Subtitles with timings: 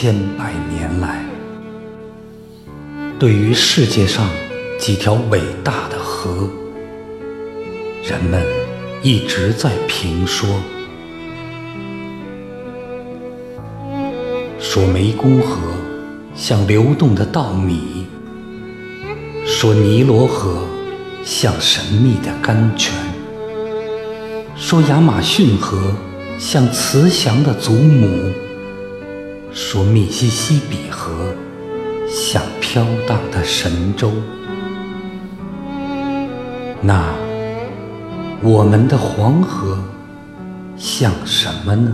[0.00, 1.24] 千百年来，
[3.18, 4.30] 对于世界上
[4.78, 6.48] 几条伟大的河，
[8.04, 8.40] 人们
[9.02, 10.48] 一直在评说：
[14.60, 15.58] 说湄公河
[16.32, 18.06] 像流动的稻米，
[19.44, 20.62] 说尼罗河
[21.24, 22.94] 像神秘的甘泉，
[24.54, 25.92] 说亚马逊河
[26.38, 28.32] 像慈祥的祖母。
[29.60, 31.34] 说密西西比河
[32.08, 34.12] 像飘荡的神州，
[36.80, 37.12] 那
[38.40, 39.76] 我们的黄河
[40.76, 41.92] 像什么呢？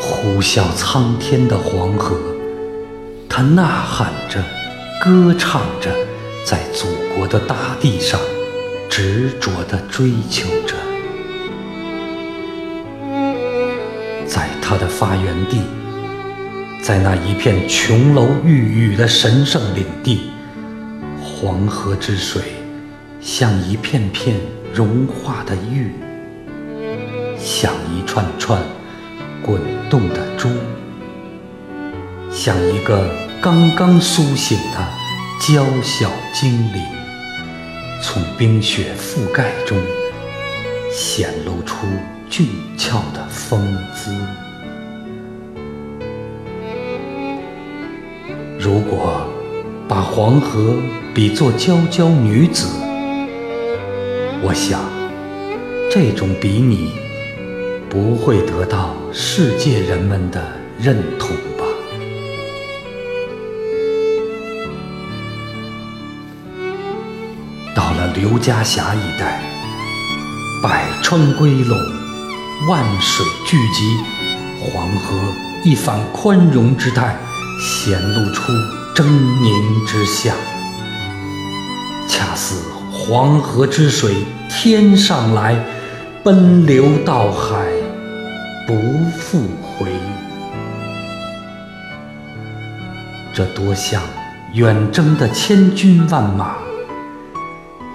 [0.00, 2.16] 呼啸苍天的黄河，
[3.28, 4.42] 它呐喊着，
[5.00, 5.88] 歌唱着，
[6.44, 8.20] 在祖国的大地上
[8.88, 10.74] 执着地追求着。
[14.30, 15.60] 在它的发源地，
[16.80, 20.30] 在那一片琼楼玉宇的神圣领地，
[21.20, 22.40] 黄河之水
[23.20, 24.36] 像一片片
[24.72, 25.90] 融化的玉，
[27.36, 28.62] 像一串串
[29.42, 30.48] 滚动的珠，
[32.30, 34.88] 像一个刚刚苏醒的
[35.40, 36.80] 娇小精灵，
[38.00, 39.76] 从冰雪覆盖中
[40.92, 41.84] 显露出
[42.30, 42.46] 俊
[42.78, 44.14] 俏的风姿。
[48.56, 49.26] 如果
[49.88, 50.76] 把黄河
[51.12, 52.68] 比作娇娇女子，
[54.42, 54.80] 我想
[55.90, 56.92] 这种比拟
[57.88, 60.40] 不会得到世界人们的
[60.78, 61.64] 认同吧。
[67.74, 69.42] 到了刘家峡一带，
[70.62, 71.76] 百川归拢，
[72.68, 73.96] 万水聚集，
[74.60, 75.16] 黄河
[75.64, 77.16] 一反宽容之态。
[77.62, 78.52] 显露出
[78.94, 80.34] 狰狞之相，
[82.08, 82.56] 恰似
[82.90, 84.14] 黄河之水
[84.48, 85.62] 天上来，
[86.24, 87.66] 奔流到海
[88.66, 88.74] 不
[89.18, 89.90] 复回。
[93.34, 94.02] 这多像
[94.54, 96.56] 远征的千军万马，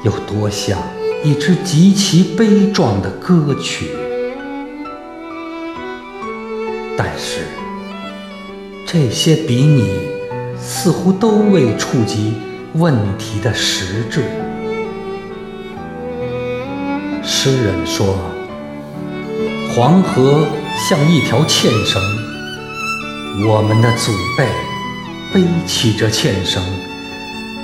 [0.03, 0.77] 又多像
[1.23, 4.04] 一支极其悲壮的歌曲。
[6.97, 7.41] 但是。
[8.87, 9.89] 这些比拟
[10.57, 12.35] 似乎都未触及
[12.75, 14.23] 问题的实质。
[17.21, 18.15] 诗人说
[19.75, 20.47] ：“黄河
[20.77, 22.01] 像一条纤绳，
[23.45, 24.47] 我们的祖辈
[25.33, 26.63] 背起这纤绳，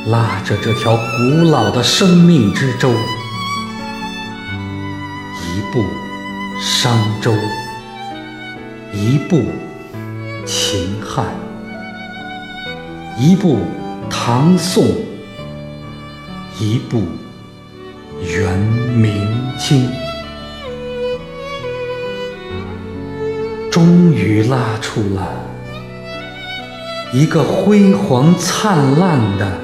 [0.07, 2.89] 拉着这条古老的生命之舟，
[5.39, 5.85] 一步
[6.59, 7.31] 商周，
[8.93, 9.41] 一部。”
[10.43, 11.27] 秦汉，
[13.17, 13.59] 一部
[14.09, 14.83] 唐宋，
[16.59, 17.03] 一部
[18.19, 19.29] 元明
[19.59, 19.87] 清，
[23.69, 25.31] 终于拉出了
[27.13, 29.59] 一个辉煌灿烂的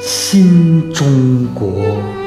[0.00, 2.19] 新中国。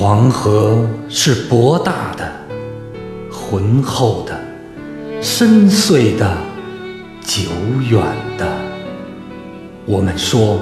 [0.00, 2.32] 黄河是博大的、
[3.32, 4.40] 浑厚的、
[5.20, 6.38] 深邃的、
[7.20, 7.50] 久
[7.90, 8.00] 远
[8.38, 8.46] 的。
[9.84, 10.60] 我们说，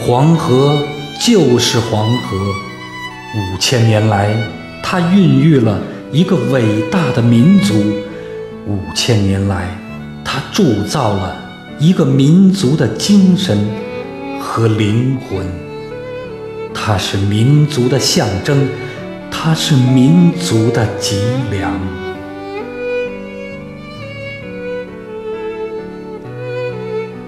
[0.00, 0.76] 黄河
[1.24, 2.36] 就是黄河。
[3.36, 4.34] 五千年来，
[4.82, 5.80] 它孕育了
[6.10, 7.76] 一个伟大的民族；
[8.66, 9.68] 五千年来，
[10.24, 11.36] 它铸造了
[11.78, 13.56] 一个民族的精神
[14.40, 15.63] 和灵魂。
[16.86, 18.68] 它是民族的象征，
[19.30, 21.16] 它是民族的脊
[21.50, 21.80] 梁。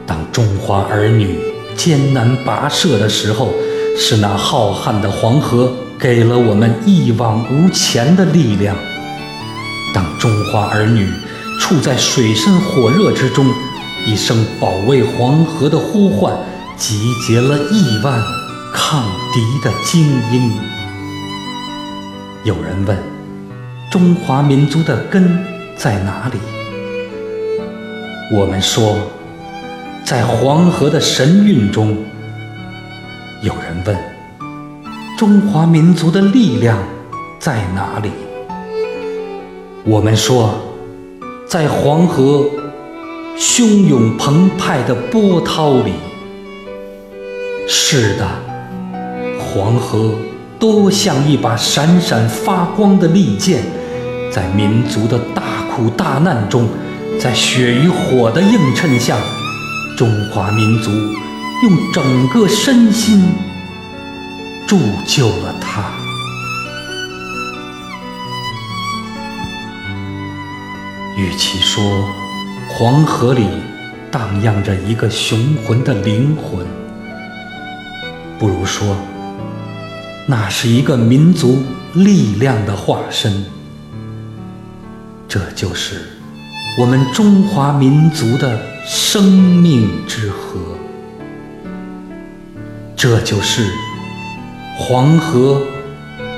[0.06, 1.38] 当中华儿女
[1.75, 3.49] 艰难跋涉的时候，
[3.97, 8.76] 是那浩瀚的黄河给了我们一往无前的力量；
[9.94, 11.08] 当中华儿女
[11.58, 13.50] 处在水深火热之中，
[14.05, 16.37] 一声保卫黄河的呼唤，
[16.76, 18.23] 集结了亿万。
[18.76, 19.02] 抗
[19.32, 20.52] 敌的精英。
[22.44, 22.96] 有人问：
[23.90, 25.43] 中华民族的根
[25.76, 26.38] 在哪里？
[28.31, 28.99] 我们说，
[30.05, 31.96] 在黄河的神韵中。
[33.43, 33.96] 有人问：
[35.17, 36.79] 中华民族的力量
[37.40, 38.11] 在哪里？
[39.84, 40.55] 我们说，
[41.49, 42.44] 在黄河
[43.38, 45.93] 汹涌澎湃的波涛里。
[47.69, 48.25] 是的，
[49.56, 50.14] 黄河
[50.58, 53.62] 多像一把闪闪发光的利剑，
[54.31, 56.69] 在民族的大苦大难中，
[57.19, 59.17] 在血与火的映衬下，
[59.97, 63.25] 中华民族用整个身心
[64.67, 65.85] 铸就了它。
[71.17, 71.82] 与其说
[72.69, 73.47] 黄河里
[74.11, 76.67] 荡漾着一个雄浑的灵魂，
[78.38, 78.94] 不如说
[80.26, 81.62] 那是一个民族
[81.94, 83.44] 力量的化身。
[85.28, 86.00] 这就是
[86.78, 90.76] 我们中华民族的生命之河，
[92.96, 93.70] 这就是
[94.76, 95.62] 黄河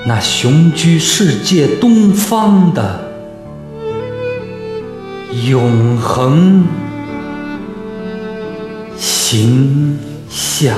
[0.07, 3.09] 那雄居世界东方的。
[5.47, 6.67] 永恒
[8.97, 9.99] 形
[10.29, 10.77] 象。